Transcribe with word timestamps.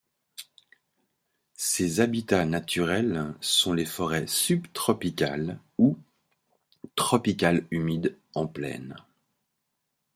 Ses 1.59 1.99
habitats 1.99 2.45
naturels 2.45 3.35
sont 3.39 3.71
les 3.71 3.85
forêts 3.85 4.25
subtropicales 4.25 5.59
ou 5.77 5.95
tropicales 6.95 7.67
humides 7.69 8.17
en 8.33 8.47
plaine. 8.47 8.95